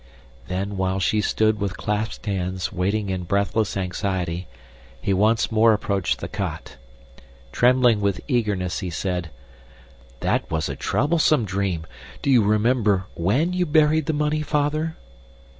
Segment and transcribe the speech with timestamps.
[0.47, 4.47] Then, while she stood with clasped hands waiting in breathless anxiety,
[4.99, 6.77] he once more approached the cot.
[7.51, 9.29] Trembling with eagerness he said,
[10.21, 11.85] "That was a troublesome dream.
[12.23, 14.97] Do you remember WHEN you buried the money, Father?"